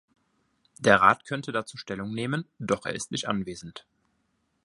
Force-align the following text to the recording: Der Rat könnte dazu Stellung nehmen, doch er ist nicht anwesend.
Der 0.79 0.95
Rat 0.99 1.25
könnte 1.25 1.51
dazu 1.51 1.77
Stellung 1.77 2.11
nehmen, 2.15 2.45
doch 2.57 2.87
er 2.87 2.93
ist 2.95 3.11
nicht 3.11 3.27
anwesend. 3.27 3.85